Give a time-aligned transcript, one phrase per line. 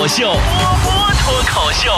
[0.00, 1.90] 口秀，波波脱口秀。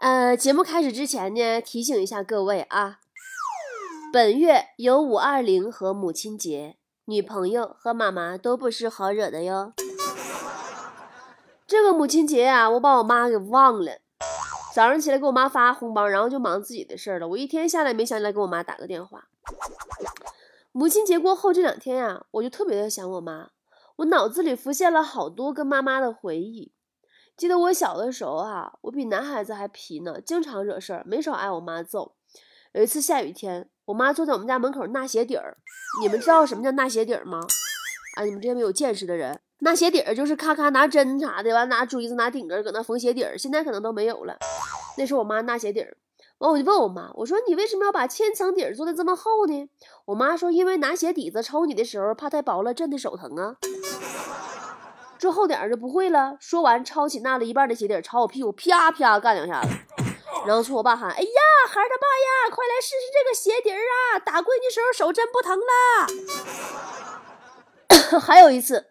[0.00, 2.98] 呃，节目开始之前呢，提醒一下各位啊，
[4.12, 6.74] 本月有五二零和母亲节，
[7.04, 9.74] 女朋友和妈妈都不是好惹的哟。
[11.68, 13.98] 这个母亲节啊，我把我妈给忘了。
[14.74, 17.28] 早上起来给我妈发红包，然后就忙自己的事儿了。
[17.28, 19.28] 我一天下来没想起来给我妈打个电话。
[20.72, 23.50] 母亲节过后这两天呀，我就特别的想我妈，
[23.96, 26.72] 我脑子里浮现了好多跟妈妈的回忆。
[27.36, 32.14] 记得我小的时候啊，我比男孩子还皮呢，经常惹事儿，没少挨我妈揍。
[32.72, 35.56] 有一次下雨天，我妈坐在我们家门口纳鞋底儿。
[36.02, 37.40] 你们知道什么叫纳鞋底儿吗？
[38.16, 39.40] 啊，你们这些没有见识的人。
[39.60, 44.36] 纳鞋底儿就是咔咔拿针啥的，完拿锥子拿顶根搁那缝鞋底儿，现在可能都没有了。
[44.98, 45.96] 那是我妈纳鞋底儿，
[46.38, 49.70] 完我就问我妈，我说你为什么要把千层底做的这么厚呢？
[50.06, 53.56] 我妈说因为拿鞋底子抽你的时候怕太薄了震的手疼啊。
[55.18, 56.36] 做厚点儿就不会了。
[56.38, 59.68] 说完抄起纳了一半的鞋底儿朝我屁股啪啪干两下子，
[60.46, 64.18] 然后冲我爸喊：“哎呀，孩儿他爸呀，快来试试这个鞋底儿啊！
[64.18, 65.64] 打闺女时候手真不疼了。
[68.20, 68.88] ”还有一次。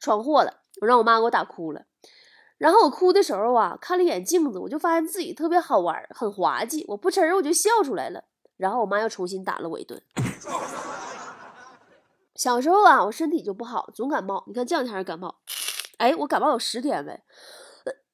[0.00, 1.82] 闯祸了，我让我妈给我打哭了。
[2.62, 6.84] 然后我哭的时候啊，看了一眼镜子，我就发现自己特别好玩，很滑稽。
[6.86, 8.22] 我不承认，我就笑出来了。
[8.56, 10.00] 然后我妈又重新打了我一顿。
[12.36, 14.44] 小时候啊，我身体就不好，总感冒。
[14.46, 15.34] 你看这两天感冒，
[15.98, 17.24] 哎，我感冒有十天呗。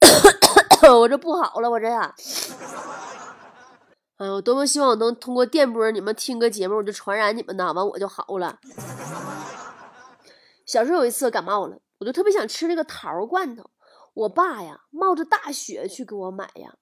[0.98, 2.14] 我这不好了，我这呀，
[4.16, 8.58] 哎呦，我多么希望我能通过电波，你们听个节目，我就传染你们呐，完我就好了。
[10.64, 13.68] 小时候有一次感冒了，我就特别想吃那个桃罐头。
[14.18, 16.74] 我爸呀，冒着大雪去给我买呀。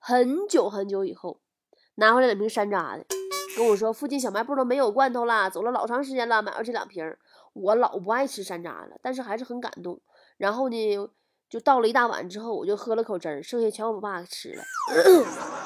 [0.00, 1.40] 很久很久以后，
[1.96, 3.04] 拿回来两瓶山楂的，
[3.56, 7.16] 跟我说附近小卖部都没有罐头啦，走了老长时间了，买了这两瓶。
[7.52, 10.00] 我老不爱吃山楂了，但是还是很感动。
[10.36, 11.08] 然后呢，
[11.48, 14.64] 就倒了一大碗之后，我就喝了口汁儿，剩下全我爸吃了。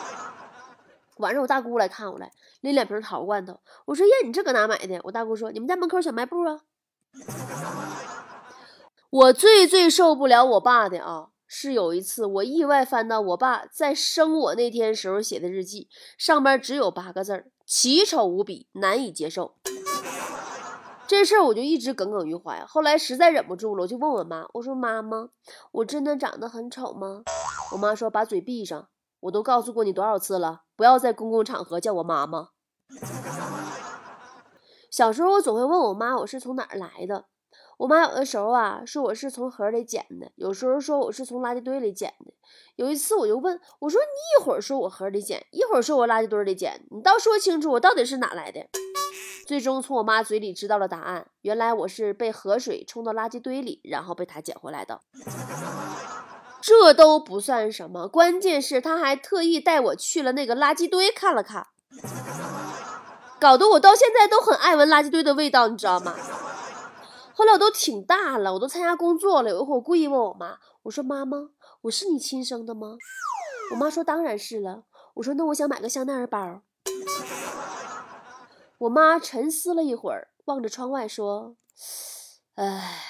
[1.17, 2.31] 晚上我大姑来看我来，
[2.61, 3.59] 拎两瓶桃罐头。
[3.87, 6.61] 我说：“呀，你这搁哪买的？”我大姑说：“你们家门口小卖部啊。”
[9.15, 15.89] 我最最受不了我爸的啊，是有一次我意外翻到我爸在生我那天时候写的日记，
[16.19, 19.55] 上边只有八个字儿，奇丑无比，难以接受。
[21.07, 22.65] 这事儿我就一直耿耿于怀。
[22.65, 25.29] 后来实在忍不住了，我就问我妈，我说妈妈，
[25.71, 27.23] 我真的长得很丑吗？
[27.71, 28.89] 我妈说把嘴闭上，
[29.21, 32.49] 我都告诉过你多少次了，不要在公共场合叫我妈妈。
[34.91, 37.27] 小时候我总会问我妈我是从哪儿来的，
[37.79, 42.33] 我妈有的时候啊说我是从河里捡的，有时候说我是从垃圾堆里捡的。
[42.77, 48.67] 有一次我就问我说你一会儿说我河里捡，一会儿说我垃圾堆里捡，你倒说清楚我到底是哪来的。
[49.47, 55.01] 最终从我妈嘴里知道了答案，原来我是被河水冲到垃圾堆里，然后被她捡回来的。
[56.63, 61.67] 这都不算什么，关键是她还特意带我去了那个垃圾堆看了看。
[63.39, 66.15] 搞得我到现在都很爱闻垃圾堆的味道，你知道吗？
[67.37, 69.51] 后来我都挺大了，我都参加工作了。
[69.51, 71.51] 有一回我故意问我妈，我说：“妈妈，
[71.83, 72.97] 我是你亲生的吗？”
[73.73, 74.85] 我妈说：“当然是了。”
[75.15, 76.63] 我说：“那我想买个香奈儿包。”
[78.79, 81.57] 我妈沉思了一会儿，望着窗外说
[82.55, 83.03] ：“唉，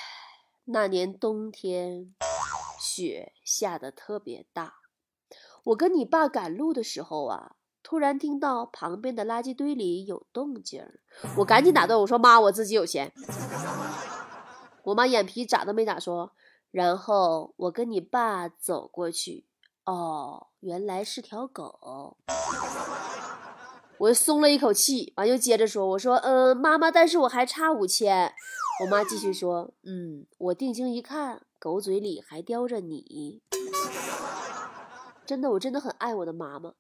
[0.65, 2.15] 那年冬天
[2.81, 4.77] 雪下的特别大，
[5.65, 11.01] 我跟你爸赶路的时候啊。”突然听到旁边的垃圾堆里有动静儿，
[11.37, 13.13] 我赶紧打断我说：“妈，我自己有钱。”
[14.85, 16.33] 我妈眼皮眨都没眨说
[16.71, 19.47] ：“然后我跟你爸走过去，
[19.85, 22.19] 哦，原来是条狗。”
[23.97, 28.35] 我松了一口气，完又接着说：“我说，嗯，妈妈，但是我还差五千。”
[28.83, 33.41] 我妈继续说：“嗯，我定睛一看，狗嘴里还叼着你。”
[35.25, 36.75] 真的，我真的很爱我的妈妈。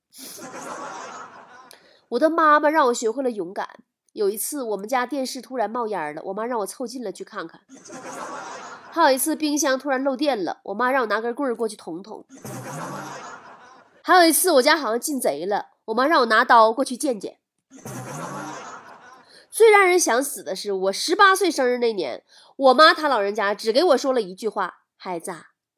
[2.10, 3.80] 我的妈妈让我学会了勇敢。
[4.14, 7.60] 有一次，我们家电视突然冒烟了，我妈让我凑近了去看看。
[8.92, 12.24] 还有一次，冰箱突然漏电了，我妈让我拿根棍儿过去捅捅。
[14.02, 17.38] 还有一次，我家好像进贼了，我妈让我拿刀过去见见。
[19.50, 22.22] 最让人想死的是，我十八岁生日那年，
[22.56, 25.32] 我妈她老人家只给我说了一句话：“孩子，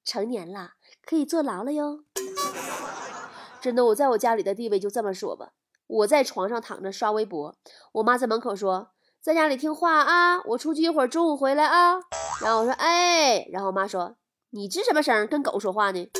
[0.04, 0.72] 成年了，
[1.02, 2.04] 可以坐牢了哟。
[3.62, 5.52] ”真的，我在我家里的地位就这么说吧。
[5.86, 7.54] 我在床上躺着刷微博，
[7.92, 8.90] 我妈在门口说
[9.22, 12.00] ：“在家里听话啊，我出去一会儿，中午回来啊。”
[12.42, 14.16] 然后我说：“哎。”然后我妈说
[14.50, 15.26] ：“你吱什么声？
[15.28, 16.10] 跟狗说话呢？”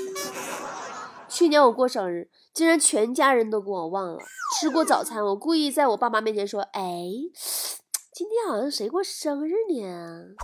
[1.28, 4.18] 去年我过生日，竟然全家人都给我忘了。
[4.58, 6.80] 吃过早餐，我故意在我爸妈面前说：“哎，
[8.12, 10.36] 今天好像谁过生日呢？”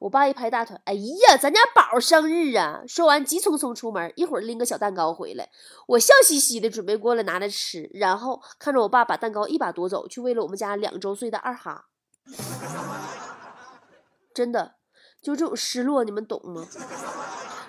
[0.00, 2.82] 我爸一拍大腿，哎呀，咱家宝生日啊！
[2.88, 5.50] 说完急匆匆出门，一会儿拎个小蛋糕回来，
[5.88, 11.88] 我笑嘻嘻的准备过来拿着吃，然后看着我爸把蛋糕一把夺走，去喂了我们家两周岁的二哈。
[14.32, 14.76] 真的，
[15.20, 16.66] 就这种失落，你们懂吗？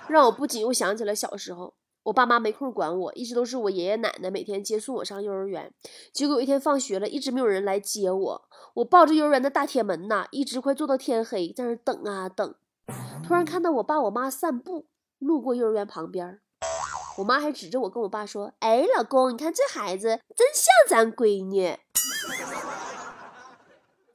[0.08, 5.72] 让我不禁又想起了小时候，我爸妈没空管我，一直都是我爷爷奶奶每天接送我上幼儿园。
[6.12, 12.54] 结果有一天放学了，一直没有人来接我，我抱着幼儿园的大铁门呐，一直快坐到天黑，在那等啊等。
[13.24, 14.86] 突然看到我爸我妈散步，
[15.20, 16.40] 路过幼儿园旁边，
[17.18, 21.78] 我妈还指着我跟我爸说：“哎，老公，你看这孩子真像咱闺女。”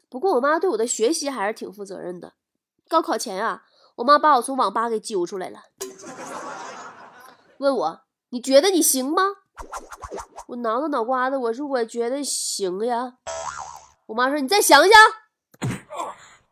[0.09, 2.33] 不过我妈对我的学习还是挺负责任的。
[2.89, 3.63] 高考前啊，
[3.95, 5.59] 我妈把我从网吧给揪出来了，
[7.59, 9.23] 问我：“你觉得你行吗？”
[10.47, 13.13] 我挠挠脑瓜子，我说：“我觉得行呀。”
[14.07, 14.91] 我妈说：“你再想想。”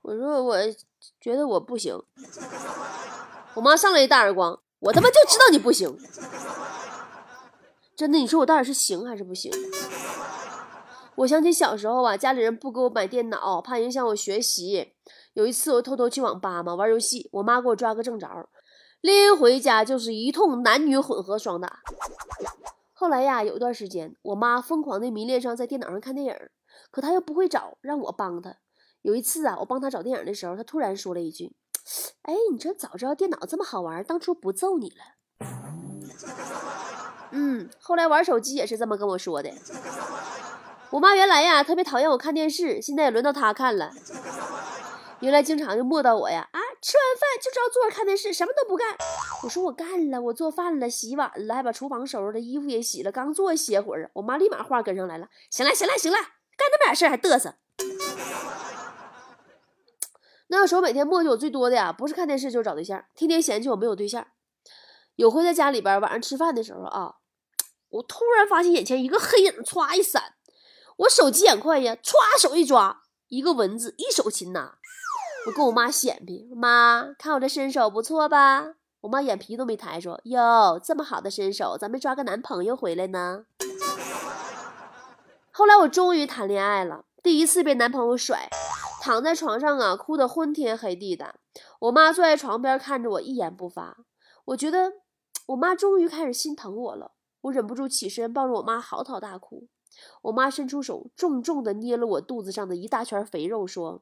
[0.02, 0.57] 我说：“我
[1.22, 1.98] 觉得我不行。”
[3.56, 5.98] 我妈上来一大耳光：“我他妈就知道你不行！”
[7.96, 9.52] 真的，你说我到底是行还是不行？
[11.16, 14.94] 我想起小时候啊，家里人不给我买电脑，怕影响我学习。
[15.34, 18.28] 有一次我偷偷去网吧嘛玩游戏，我妈给我抓个正着，
[19.06, 21.81] 拎回家就是一通男女混合双打。
[22.92, 26.36] 后来呀，有一段时间，我妈疯狂的迷恋上在电脑上看电影，
[26.90, 28.56] 可她又不会找，让我帮她。
[29.04, 31.56] 有一次啊，我帮她找电影的时候，她突然说了一句
[32.24, 34.96] ：“哎，你这早知道电脑这么好玩，当初不揍你了。”
[37.30, 39.52] 嗯，后来玩手机也是这么跟我说的。
[40.90, 43.92] 我妈原来呀特别讨厌我看电视，现在也轮到她看了。
[45.19, 48.95] 原来经常就磨叨我呀，啊，吃完饭就知道坐着看电视，什么都不干。
[49.44, 54.12] 我说我干了，我做饭了，洗碗了，还把厨房收拾了，衣服也洗了，刚坐下歇会儿。
[54.13, 57.56] 我妈立马话跟上来了，行了行了行了，干那么点事还嘚瑟。
[60.48, 64.28] 那时候每天磨叽我最多的呀，不是看电视就是找对象，天天嫌弃我没有对象。
[65.16, 67.16] 有回在家里边晚上吃饭的时候啊，
[67.89, 70.36] 我突然发现眼前一个黑影歘一闪。
[70.98, 74.78] 我手疾眼快呀，歘手一抓，一个蚊子，一手擒拿。
[75.47, 78.75] 我跟我妈显摆，妈看我这身手不错吧？
[79.01, 83.45] 我妈眼皮都没抬，说哟，这么好的身手，咋没抓个男朋友回来呢？
[85.51, 88.50] 后来我终于谈恋爱了，第一次被男朋友甩，
[89.03, 91.36] 躺在床上啊，哭得昏天黑地的。
[91.77, 93.97] 我妈坐在床边看着我，一言不发。
[94.45, 94.94] 我觉得
[95.45, 97.12] 我妈终于开始心疼我了，
[97.42, 99.68] 我忍不住起身抱着我妈嚎啕大哭。
[100.24, 104.01] 我妈伸出手，重重的捏了我肚子上的一大圈肥肉，说：“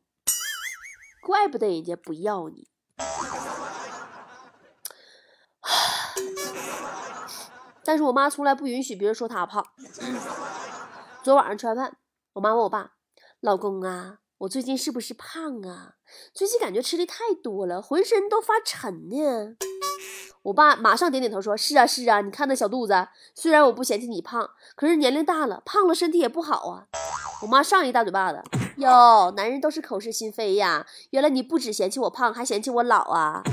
[1.24, 2.68] 怪不得人家不要你。”
[7.86, 9.66] 但是我妈从来不允许别人说她胖。
[11.22, 11.98] 昨晚上吃完饭，
[12.34, 12.92] 我妈问我爸
[13.42, 15.96] ：“老公啊，我最近是不是胖啊？
[16.34, 19.56] 最近感觉吃的太多了，浑身都发沉呢。”
[20.44, 26.88] 我爸马上点点头，说是啊是啊，你看那小肚子，虽然我不嫌弃你胖，可是年龄大了，胖了身体也不好啊。
[27.42, 28.42] 我妈上一大嘴巴子，
[28.78, 33.44] 哟，男人都是口是心非呀，原来你不止嫌弃我胖，还嫌弃我老啊。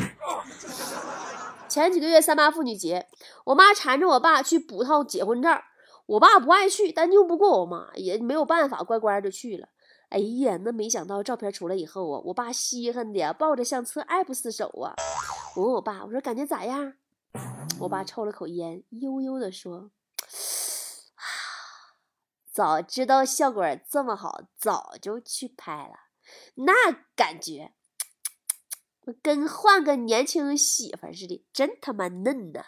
[1.69, 3.06] 前几个月三八妇女节，
[3.44, 5.56] 我妈缠着我爸去补套结婚证，
[6.06, 9.69] 我爸不爱去，但拗不过我妈，也没有办法，乖乖的去了。
[10.08, 14.94] 哎呀，那没想到照片出来以后啊，我爸稀罕的抱着相册爱不释手啊。
[15.55, 16.95] 我问我爸，我说感觉咋样？
[17.78, 20.00] 我爸抽了口烟，悠悠的说：“啊，
[22.50, 25.95] 早知道效果这么好，早就去拍了。
[26.54, 26.73] 那
[27.14, 27.73] 感觉
[29.23, 32.64] 跟换个年轻媳妇似的，真他妈嫩呐！”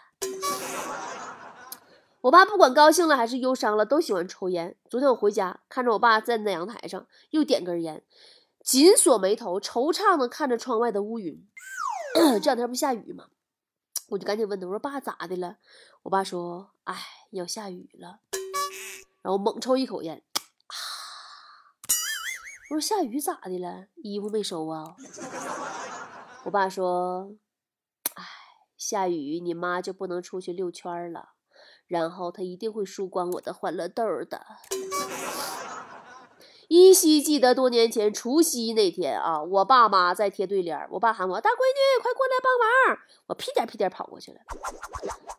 [2.23, 4.77] 我爸不管高兴了还是忧伤了，都喜欢抽烟。
[4.89, 8.05] 昨天我回家，看着我爸站在阳台上，又点根烟，
[8.63, 11.45] 紧锁眉头，惆怅的看着窗外的乌云。
[12.41, 13.27] 这两天不下雨吗？
[14.11, 15.57] 我就赶紧问他，我说爸咋的了？
[16.05, 16.97] 我爸说，哎，
[17.31, 18.21] 要下雨了。
[19.23, 20.17] 然后猛抽一口烟，
[20.67, 20.75] 啊！
[22.71, 23.87] 我说下雨咋的了？
[24.03, 24.97] 衣服没收啊？
[26.45, 27.33] 我爸说，
[28.15, 28.25] 哎，
[28.77, 31.35] 下雨你妈就不能出去溜圈了。
[31.87, 34.45] 然后她一定会输光我的欢乐豆的。
[36.69, 42.99] 依稀记得多年前除夕那天啊，我爸妈在贴对联，我爸喊我大闺女，快过来帮忙。
[43.27, 44.41] 我屁颠屁颠跑过去了，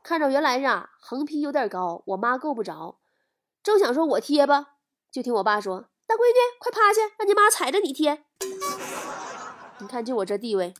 [0.03, 2.99] 看着原来是啊，横批有点高，我妈够不着，
[3.63, 4.73] 正想说我贴吧，
[5.09, 8.25] 就听我爸说，大闺女快趴下，让你妈踩着你贴。
[9.79, 10.73] 你看就我这地位。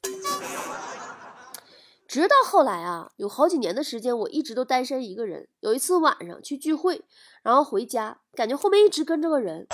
[2.05, 5.47] 直到后来啊，有好几年的时间，我一直都单身一个人。
[5.61, 7.05] 有一次晚上去聚会，
[7.41, 9.65] 然后回家，感觉后面一直跟着个人。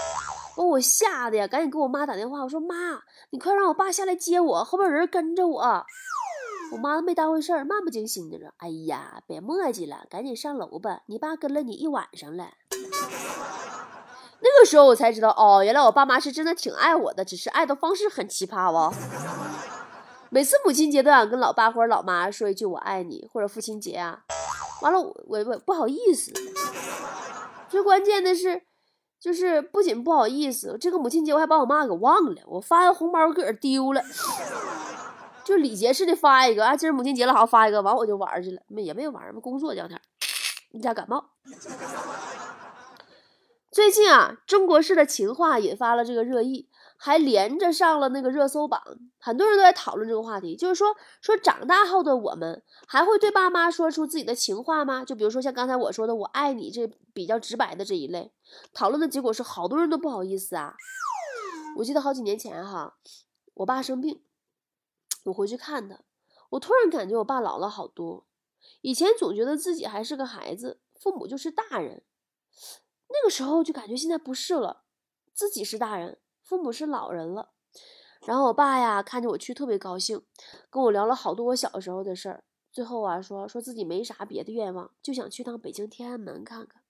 [0.55, 3.01] 把我吓得呀，赶紧给我妈打电话，我说妈，
[3.31, 5.85] 你快让我爸下来接我，后边有人跟着我。
[6.73, 12.51] 我妈没当回事儿，漫不经心的说：“哎呀，别磨叽了，赶紧上楼吧，你爸跟了你一晚上了。”
[14.59, 18.93] 那个时候我才知道，哦，原来我爸妈是真的挺爱我的，只是爱的方式很奇葩哦。
[20.29, 24.19] 每次母亲节都想跟老爸或者老妈说一句“我爱你”，或者父亲节啊，
[24.81, 26.33] 完了我我我不好意思。
[27.69, 28.63] 最关键的是，
[29.17, 34.03] 就是不仅不好意思，这个母亲节我还把我妈给忘了，我发个红包搁这丢了，
[35.45, 39.97] 就礼节似的发一个啊，今儿母亲节了，好发一个，完我就玩去了，没也没有玩嘛，工作这两天，
[40.71, 41.23] 你家感冒。
[43.71, 48.81] 最近啊，中国式的情话引发了这个热议，还连着上了那个热搜榜。
[49.19, 55.05] 很多人都在讨论这个话题，就是说说长大后的我们还会对爸妈说出自己的情话吗？
[55.05, 58.31] 就比如说像刚才我说的“我爱你”这比较直白的这一类。
[58.73, 60.73] 讨论的结果是，好多人都不好意思啊。
[61.77, 62.97] 我记得好几年前哈，
[63.53, 64.23] 我爸生病，
[65.25, 65.99] 我回去看他，
[66.49, 68.25] 我突然感觉我爸老了好多。
[68.81, 72.01] 以前总觉得自己还是个孩子，父母就是大人。
[73.09, 74.83] 那个时候就感觉现在不是了，
[75.33, 77.51] 自己是大人，父母是老人了。
[78.25, 80.21] 然后我爸呀，看着我去特别高兴，
[80.69, 82.43] 跟我聊了好多我小时候的事儿。
[82.71, 86.83] 最后啊，说说自己没啥别的愿望，就想去趟北京天安门看看。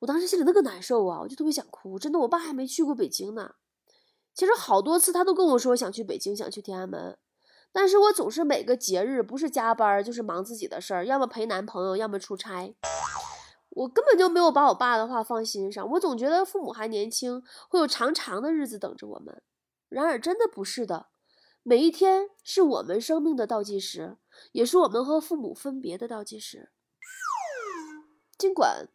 [0.00, 1.98] 我当时心里那个难受啊，我就特别想哭。
[1.98, 3.54] 真的，我爸还没去过北京呢。
[4.34, 7.16] 其实好多次他都跟我说想去北京，想去天安门，
[7.72, 12.74] 但是我总是每个节日不是加班就是忙自己的事儿，要么陪男朋友，要么出差。
[13.74, 19.42] 我根本就没有把我爸的话放心上，我总觉得父母还年轻，会有长长的日子等着我们。
[19.88, 21.06] 然而，真的不是的，
[21.62, 24.18] 每一天是我们生命的倒计时，
[24.52, 26.70] 也是我们和父母分别的倒计时。
[28.36, 28.88] 尽管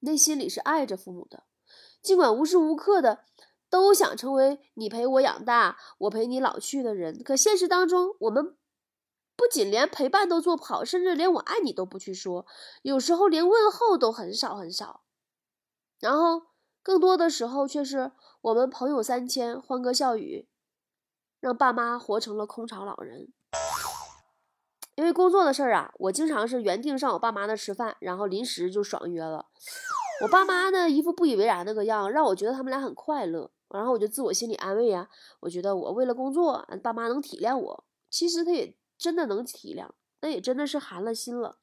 [0.00, 1.44] 内心里是爱着父母的，
[2.00, 3.24] 尽管无时无刻的
[3.68, 8.56] 都想成为你陪我养大，我陪你老去的人，可现实当中，我们。
[9.36, 12.46] 不仅连陪伴都做不好，甚至连我爱你都不去说，
[12.82, 15.02] 有时候连问候都很少很少。
[15.98, 16.42] 然后
[16.82, 18.12] 更多的时候却是
[18.42, 20.48] 我们朋友三千，欢歌笑语，
[21.40, 23.32] 让爸妈活成了空巢老人。
[24.94, 29.46] 因为工作的事儿啊，我经常是原定上我爸妈那吃饭，然后临时就爽约了。
[30.22, 33.50] 我爸妈呢一副不以为然那个样，让我觉得他们俩很快乐。
[33.70, 35.08] 然后我就自我心理安慰呀，
[35.40, 37.84] 我觉得我为了工作，爸妈能体谅我。
[38.08, 38.76] 其实他也。
[38.96, 41.58] 真的能体谅，那也真的是寒了心了。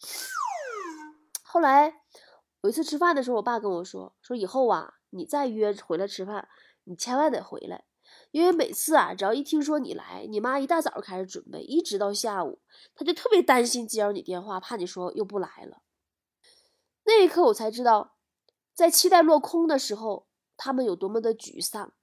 [1.41, 2.01] 后来
[2.61, 6.47] 有一次吃饭的时候，我爸跟我说：“说以后啊，你再约回来吃饭，
[6.83, 7.85] 你千万得回来，
[8.31, 12.61] 因为每次啊，只要一听说你来，你妈一大早开始准备，一直到下午，
[12.93, 15.81] 他就特别担心接到你电话，怕你说又不来了。”
[17.03, 18.15] 那一刻，我才知道，
[18.73, 21.93] 在期待落空的时候，他们有多么的沮丧。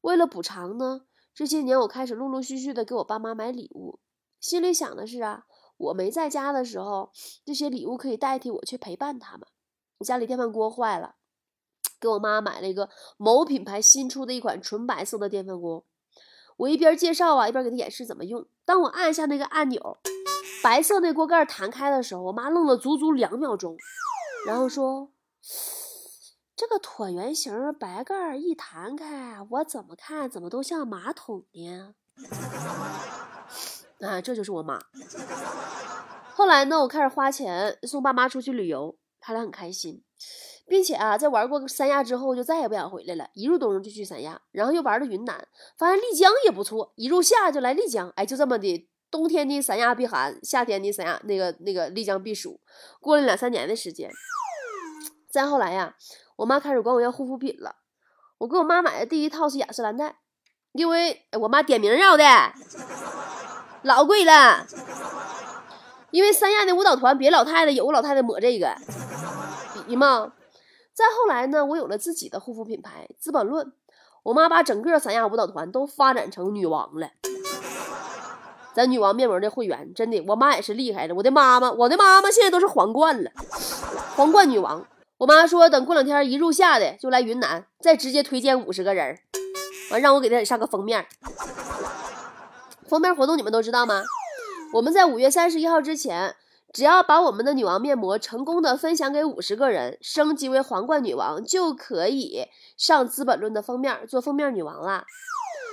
[0.00, 4.00] 为了补偿呢，这些年我开始陆陆续续的给我爸妈买礼物。
[4.40, 5.44] 心里想的是啊，
[5.76, 7.12] 我没在家的时候，
[7.44, 9.46] 这些礼物可以代替我去陪伴他们。
[9.98, 11.16] 我家里电饭锅坏了，
[12.00, 15.84] 给我妈买了一个某品牌新出的一款纯白色的电饭锅。
[16.56, 18.46] 我一边介绍啊，一边给她演示怎么用。
[18.64, 19.98] 当我按下那个按钮，
[20.62, 23.76] 白色那锅盖弹开的时候，我妈愣了足足两秒钟，
[24.46, 25.10] 然后说
[26.56, 31.94] ：“这个椭圆形白盖一弹开，我怎么看怎么都像马桶呢？”
[34.00, 34.80] 啊，这就是我妈。
[36.32, 40.02] 后来呢，我开始花钱送爸妈出去旅游，他俩很开心，
[40.66, 43.28] 并且啊，在玩过三亚之后，就再也不想回来了。
[43.34, 46.92] 一入冬就去三亚，然后又玩了云南，发现丽江也不错。
[46.96, 52.58] 一入夏就来丽江，哎，就这么的，冬天的三亚避寒，夏天的三亚那个那个丽江避暑，
[53.00, 54.10] 过了两三年的时间。
[55.28, 55.94] 再后来呀，
[56.36, 57.76] 我妈开始管我要护肤品了。
[58.38, 60.16] 我给我妈买的第一套是雅诗兰黛，
[60.72, 62.24] 因为我妈点名要的。
[63.82, 64.66] 老贵了，
[66.10, 68.74] 因为三亚的舞蹈团别老太太有个老太太抹这个，
[69.86, 70.32] 比嘛。
[70.92, 73.66] 再后来呢，我有了自己的护肤品牌《资本论》，
[74.22, 77.08] 我妈把整个三亚舞蹈团都发展成女王了。
[78.74, 81.14] 咱女王面膜的会员，真的，我妈也是厉害的。
[81.14, 83.30] 我的妈妈，我的妈妈现在都是皇冠了，
[84.14, 84.86] 皇冠女王。
[85.18, 89.18] 我妈说，等过两天一入夏的就来云南，再直接推荐五十个人，
[89.90, 91.06] 完让我给她上个封面。
[92.90, 94.02] 封面活动你们都知道吗？
[94.72, 96.34] 我们在五月三十一号之前，
[96.72, 105.04] 只要把我们的女王面膜成功的分享给五十个人，升级为皇冠女王，就可以上《资本论》的封面做封面女王啦。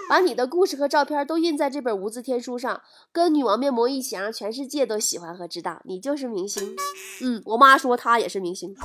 [0.08, 2.82] 把你的故事和照片都印在这本无字天书上，
[3.12, 6.76] 跟女王面膜一起，让全世界都喜欢和知道你就是明星。
[7.24, 8.76] 嗯，我妈说她也是明星。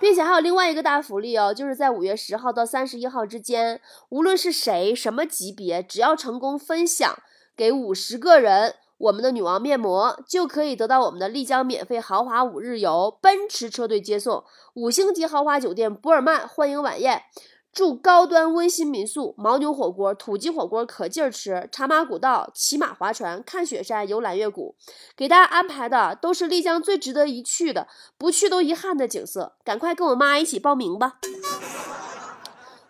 [0.00, 7.14] 并且还有另外一个大福利哦，就是在五月十号到三十一号之间，无论是谁什么级别，只要成功分享
[7.54, 14.42] 给五十个人我们的女王面膜，就可以得到我们的丽江免费豪华五日游、奔驰车队接送、
[14.74, 17.22] 五星级豪华酒店博尔曼欢迎晚宴。
[17.72, 24.74] 住高端温馨民宿，牦牛火锅、土鸡火锅可劲儿吃，茶马古道、骑马划船、看雪山、游揽月谷，
[25.16, 27.86] 给大家安排的都是丽江最值得一去的，
[28.18, 29.52] 不去都遗憾的景色。
[29.64, 31.18] 赶快跟我妈一起报名吧！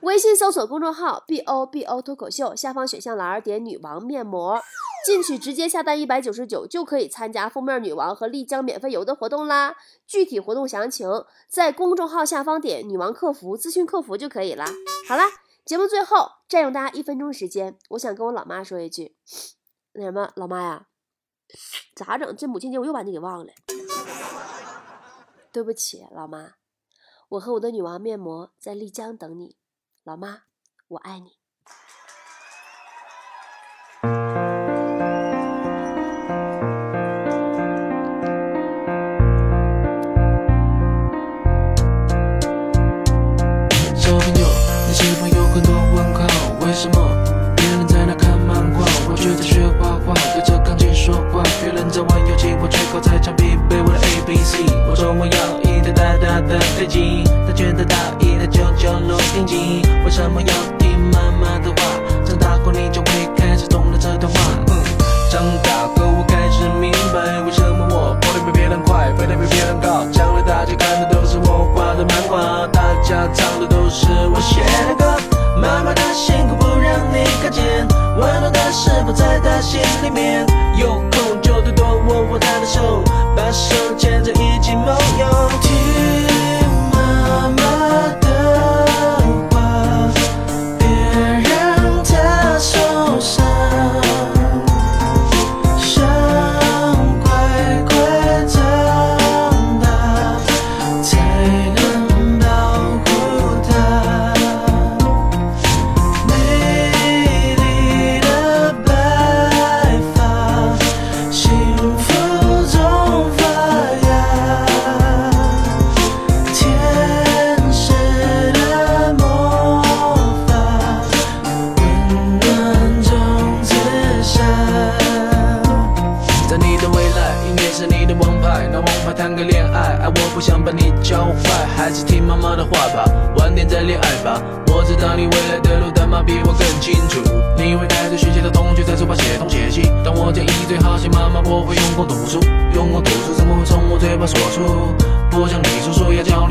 [0.00, 4.58] 微信搜索公众号 “b o b o 脱口秀”，下方选项栏点“女王面膜”，
[5.04, 9.76] 进去直接下单一百九十九就可以参加封面女王和丽江免费游的活动啦。
[10.07, 11.09] 具体活动详情
[11.49, 14.66] 在公众号下方点“女王客服”咨询客服就可以啦。
[15.09, 15.25] 好啦，
[15.64, 19.16] 节目最后占用大家一分钟时间，我想跟我老妈说一句，
[19.92, 20.87] 那什么，老妈呀，
[21.95, 22.37] 咋整？
[22.37, 23.52] 这母亲节我又把你给忘了，
[25.50, 26.54] 对不起，老妈，
[27.30, 29.57] 我和我的女王面膜在丽江等你。
[30.04, 30.42] 老妈，
[30.88, 31.39] 我爱你。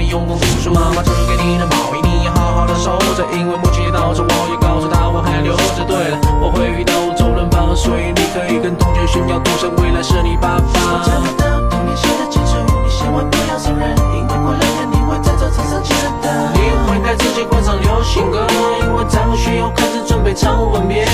[0.10, 1.66] 用功读书，妈妈织给你的。
[1.68, 2.74] 毛衣你要好好的。
[2.76, 5.86] 收着，因为母亲节到时我也告诉她我还留着。
[5.86, 10.66] 对了，我会遇到周润发，所以你可以跟同学炫耀，赌神未来是你爸爸。
[10.74, 12.26] 我找不到童年写的。
[12.30, 16.26] 清楚，你千万不要承认，因为过两天你会在这场上见的。
[16.58, 18.48] 你会带自己换上流行歌，
[18.82, 21.06] 因为张学友开始准备唱吻别。